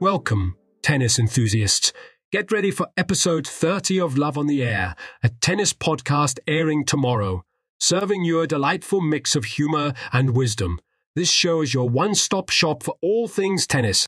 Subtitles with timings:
[0.00, 1.90] Welcome, tennis enthusiasts.
[2.30, 7.44] Get ready for episode 30 of Love on the Air, a tennis podcast airing tomorrow,
[7.80, 10.80] serving you a delightful mix of humor and wisdom.
[11.14, 14.06] This show is your one stop shop for all things tennis.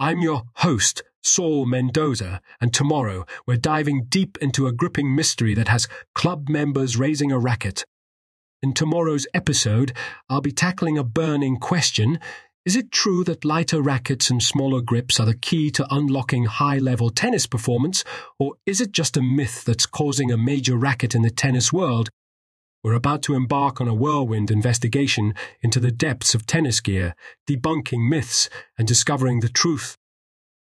[0.00, 5.68] I'm your host, Saul Mendoza, and tomorrow we're diving deep into a gripping mystery that
[5.68, 7.84] has club members raising a racket.
[8.62, 9.92] In tomorrow's episode,
[10.30, 12.18] I'll be tackling a burning question
[12.64, 16.78] is it true that lighter rackets and smaller grips are the key to unlocking high
[16.78, 18.04] level tennis performance,
[18.38, 22.08] or is it just a myth that's causing a major racket in the tennis world?
[22.84, 27.14] We're about to embark on a whirlwind investigation into the depths of tennis gear,
[27.48, 28.48] debunking myths
[28.78, 29.96] and discovering the truth.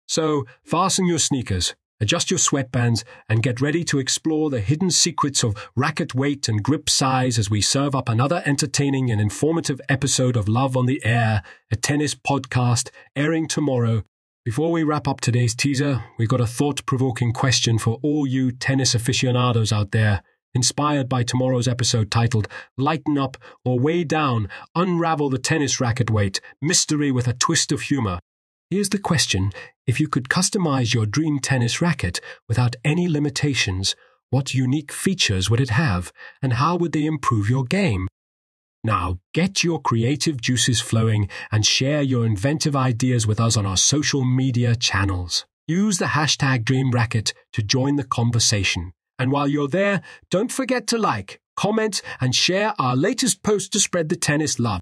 [0.07, 5.43] So, fasten your sneakers, Adjust your sweatbands and get ready to explore the hidden secrets
[5.43, 10.37] of racket weight and grip size as we serve up another entertaining and informative episode
[10.37, 11.41] of Love on the Air,
[11.71, 14.03] a tennis podcast airing tomorrow.
[14.45, 18.51] Before we wrap up today's teaser, we've got a thought provoking question for all you
[18.51, 20.21] tennis aficionados out there.
[20.53, 26.39] Inspired by tomorrow's episode titled Lighten Up or Weigh Down, Unravel the Tennis Racket Weight
[26.61, 28.19] Mystery with a Twist of Humor.
[28.69, 29.53] Here's the question
[29.85, 33.95] if you could customize your dream tennis racket without any limitations,
[34.29, 38.09] what unique features would it have, and how would they improve your game?
[38.83, 43.77] Now, get your creative juices flowing and share your inventive ideas with us on our
[43.77, 45.45] social media channels.
[45.65, 48.91] Use the hashtag DreamRacket to join the conversation.
[49.17, 53.79] And while you're there, don't forget to like, comment, and share our latest post to
[53.79, 54.81] spread the tennis love.